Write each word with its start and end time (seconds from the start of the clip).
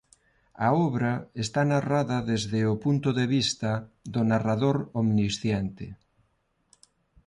A 0.65 0.67
obra 0.87 1.13
está 1.45 1.61
narrada 1.73 2.17
desde 2.31 2.59
o 2.73 2.75
punto 2.85 3.09
de 3.19 3.25
vista 3.35 3.71
do 4.13 4.21
narrador 4.31 4.77
omnisciente. 5.01 5.85